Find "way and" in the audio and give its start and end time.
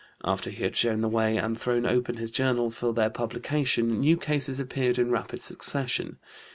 1.07-1.55